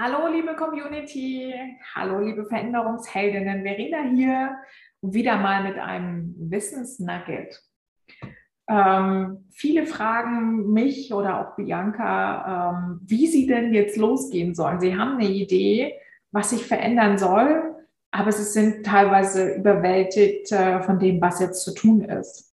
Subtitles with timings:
[0.00, 1.52] Hallo, liebe Community.
[1.92, 3.64] Hallo, liebe Veränderungsheldinnen.
[3.64, 4.56] Verena hier.
[5.02, 7.60] Wieder mal mit einem Wissensnugget.
[8.68, 14.78] Ähm, viele fragen mich oder auch Bianca, ähm, wie sie denn jetzt losgehen sollen.
[14.78, 15.94] Sie haben eine Idee,
[16.30, 17.74] was sich verändern soll,
[18.12, 22.54] aber sie sind teilweise überwältigt äh, von dem, was jetzt zu tun ist.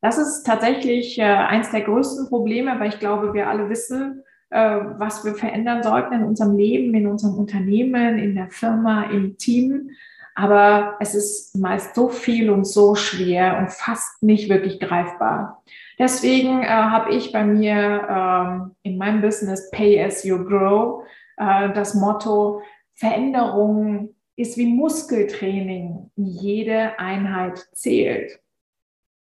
[0.00, 5.24] Das ist tatsächlich äh, eins der größten Probleme, weil ich glaube, wir alle wissen, was
[5.24, 9.90] wir verändern sollten in unserem Leben, in unserem Unternehmen, in der Firma, im Team.
[10.34, 15.62] Aber es ist meist so viel und so schwer und fast nicht wirklich greifbar.
[15.98, 21.02] Deswegen äh, habe ich bei mir ähm, in meinem Business Pay as you grow
[21.36, 22.62] äh, das Motto,
[22.94, 26.10] Veränderung ist wie Muskeltraining.
[26.16, 28.40] Jede Einheit zählt.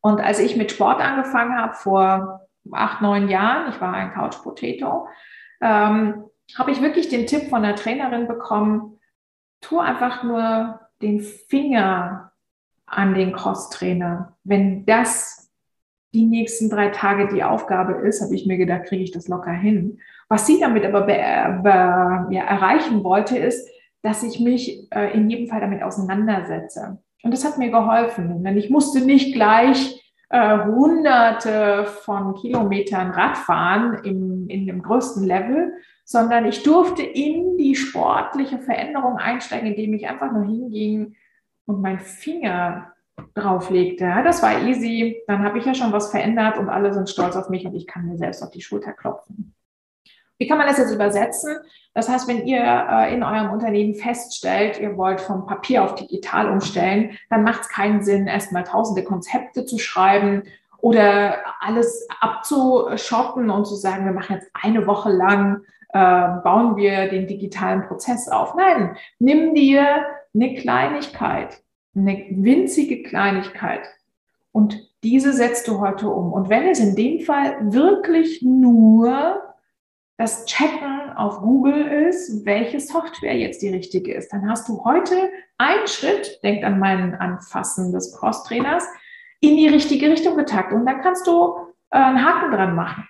[0.00, 2.40] Und als ich mit Sport angefangen habe vor
[2.70, 5.08] acht, neun Jahren, ich war ein Couch Potato,
[5.60, 6.24] ähm,
[6.56, 8.98] habe ich wirklich den Tipp von der Trainerin bekommen,
[9.60, 12.32] tu einfach nur den Finger
[12.86, 14.36] an den Crosstrainer.
[14.44, 15.50] Wenn das
[16.14, 19.52] die nächsten drei Tage die Aufgabe ist, habe ich mir gedacht, kriege ich das locker
[19.52, 19.98] hin.
[20.28, 21.14] Was sie damit aber be,
[21.62, 23.68] be, ja, erreichen wollte, ist,
[24.02, 26.98] dass ich mich äh, in jedem Fall damit auseinandersetze.
[27.22, 28.42] Und das hat mir geholfen.
[28.42, 30.01] Denn ich musste nicht gleich
[30.32, 35.74] äh, hunderte von Kilometern Radfahren im, in dem größten Level,
[36.04, 41.16] sondern ich durfte in die sportliche Veränderung einsteigen, indem ich einfach nur hinging
[41.66, 42.92] und mein Finger
[43.34, 44.10] drauflegte.
[44.24, 45.22] Das war easy.
[45.26, 47.86] Dann habe ich ja schon was verändert und alle sind stolz auf mich und ich
[47.86, 49.54] kann mir selbst auf die Schulter klopfen.
[50.42, 51.56] Wie kann man das jetzt übersetzen?
[51.94, 56.50] Das heißt, wenn ihr äh, in eurem Unternehmen feststellt, ihr wollt vom Papier auf digital
[56.50, 60.42] umstellen, dann macht es keinen Sinn, erstmal tausende Konzepte zu schreiben
[60.78, 67.08] oder alles abzuschotten und zu sagen, wir machen jetzt eine Woche lang, äh, bauen wir
[67.08, 68.56] den digitalen Prozess auf.
[68.56, 71.62] Nein, nimm dir eine Kleinigkeit,
[71.94, 73.82] eine winzige Kleinigkeit
[74.50, 76.32] und diese setzt du heute um.
[76.32, 79.40] Und wenn es in dem Fall wirklich nur
[80.16, 84.32] das Checken auf Google ist, welche Software jetzt die richtige ist.
[84.32, 88.86] Dann hast du heute einen Schritt, denk an mein Anfassen des Cross-Trainers,
[89.40, 90.72] in die richtige Richtung getackt.
[90.72, 91.56] Und dann kannst du
[91.90, 93.08] äh, einen Haken dran machen.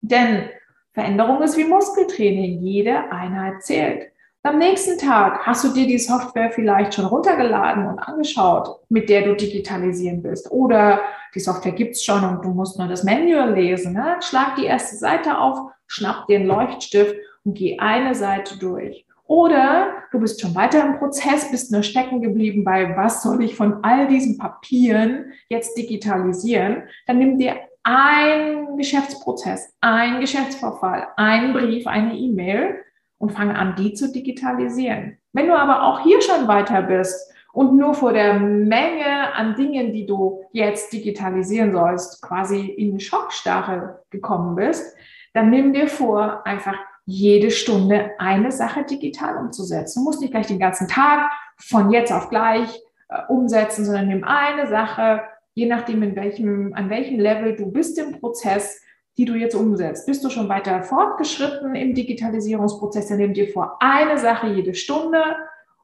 [0.00, 0.48] Denn
[0.92, 2.60] Veränderung ist wie Muskeltraining.
[2.60, 4.12] Jede Einheit zählt.
[4.44, 9.22] Am nächsten Tag hast du dir die Software vielleicht schon runtergeladen und angeschaut, mit der
[9.22, 10.50] du digitalisieren willst.
[10.50, 11.00] Oder
[11.34, 13.92] die Software gibt's schon und du musst nur das Manual lesen.
[13.94, 14.16] Ne?
[14.20, 17.14] Schlag die erste Seite auf, schnapp den Leuchtstift
[17.44, 19.04] und geh eine Seite durch.
[19.26, 23.54] Oder du bist schon weiter im Prozess, bist nur stecken geblieben bei, was soll ich
[23.54, 26.84] von all diesen Papieren jetzt digitalisieren?
[27.06, 32.76] Dann nimm dir ein Geschäftsprozess, ein Geschäftsvorfall, einen Brief, eine E-Mail
[33.18, 35.18] und fange an, die zu digitalisieren.
[35.32, 39.92] Wenn du aber auch hier schon weiter bist und nur vor der Menge an Dingen,
[39.92, 44.96] die du jetzt digitalisieren sollst, quasi in Schockstarre gekommen bist,
[45.32, 50.00] dann nimm dir vor, einfach jede Stunde eine Sache digital umzusetzen.
[50.00, 54.24] Du musst nicht gleich den ganzen Tag von jetzt auf gleich äh, umsetzen, sondern nimm
[54.24, 55.22] eine Sache,
[55.54, 58.80] je nachdem, in welchem, an welchem Level du bist im Prozess,
[59.16, 60.06] die du jetzt umsetzt.
[60.06, 65.22] Bist du schon weiter fortgeschritten im Digitalisierungsprozess, dann nimm dir vor eine Sache jede Stunde.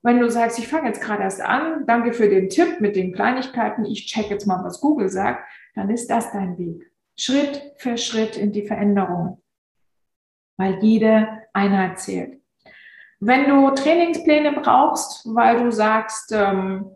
[0.03, 3.13] Wenn du sagst, ich fange jetzt gerade erst an, danke für den Tipp mit den
[3.13, 5.45] Kleinigkeiten, ich check jetzt mal, was Google sagt,
[5.75, 6.91] dann ist das dein Weg.
[7.19, 9.43] Schritt für Schritt in die Veränderung,
[10.57, 12.41] weil jede Einheit zählt.
[13.21, 16.87] Wenn du Trainingspläne brauchst, weil du sagst, ähm,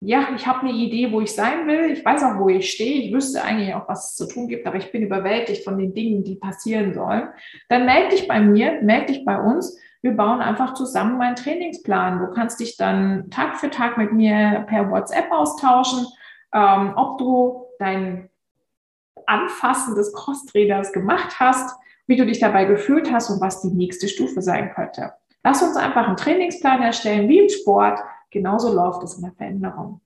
[0.00, 3.02] ja, ich habe eine Idee, wo ich sein will, ich weiß auch, wo ich stehe,
[3.02, 5.94] ich wüsste eigentlich auch, was es zu tun gibt, aber ich bin überwältigt von den
[5.94, 7.28] Dingen, die passieren sollen,
[7.68, 9.78] dann melde dich bei mir, melde dich bei uns.
[10.02, 12.20] Wir bauen einfach zusammen meinen Trainingsplan.
[12.20, 16.06] Du kannst dich dann Tag für Tag mit mir per WhatsApp austauschen,
[16.52, 18.30] ähm, ob du dein
[19.26, 21.76] Anfassen des Crosstrainers gemacht hast,
[22.06, 25.12] wie du dich dabei gefühlt hast und was die nächste Stufe sein könnte.
[25.44, 28.00] Lass uns einfach einen Trainingsplan erstellen, wie im Sport.
[28.30, 30.00] Genauso läuft es in der Veränderung.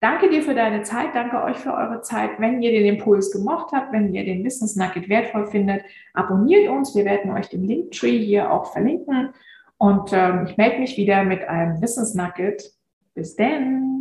[0.00, 2.32] Danke dir für deine Zeit, danke euch für eure Zeit.
[2.38, 6.94] Wenn ihr den Impuls gemocht habt, wenn ihr den Wissensnugget wertvoll findet, abonniert uns.
[6.94, 9.30] Wir werden euch den Linktree hier auch verlinken.
[9.78, 12.70] Und ähm, ich melde mich wieder mit einem Wissensnugget.
[13.14, 13.93] Bis denn!